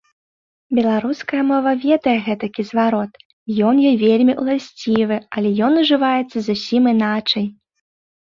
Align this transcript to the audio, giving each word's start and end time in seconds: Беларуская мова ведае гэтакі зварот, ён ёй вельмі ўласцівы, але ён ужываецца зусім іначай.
Беларуская 0.77 1.41
мова 1.49 1.71
ведае 1.83 2.15
гэтакі 2.29 2.61
зварот, 2.69 3.11
ён 3.71 3.81
ёй 3.89 3.95
вельмі 4.05 4.33
ўласцівы, 4.43 5.17
але 5.35 5.49
ён 5.69 5.73
ужываецца 5.83 6.37
зусім 6.49 6.83
іначай. 6.95 7.45